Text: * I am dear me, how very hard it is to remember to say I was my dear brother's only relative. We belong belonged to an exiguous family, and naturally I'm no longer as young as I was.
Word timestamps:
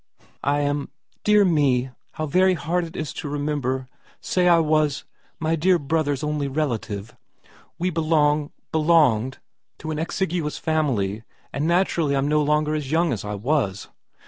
* 0.27 0.43
I 0.57 0.61
am 0.61 0.89
dear 1.23 1.45
me, 1.45 1.91
how 2.13 2.25
very 2.25 2.55
hard 2.55 2.85
it 2.85 2.95
is 2.95 3.13
to 3.13 3.29
remember 3.29 3.87
to 3.89 3.97
say 4.27 4.47
I 4.47 4.57
was 4.57 5.03
my 5.39 5.55
dear 5.55 5.77
brother's 5.77 6.23
only 6.23 6.47
relative. 6.47 7.15
We 7.77 7.91
belong 7.91 8.51
belonged 8.71 9.37
to 9.77 9.91
an 9.91 9.99
exiguous 9.99 10.57
family, 10.57 11.21
and 11.53 11.67
naturally 11.67 12.15
I'm 12.15 12.27
no 12.27 12.41
longer 12.41 12.73
as 12.73 12.89
young 12.89 13.13
as 13.13 13.23
I 13.23 13.35
was. 13.35 13.89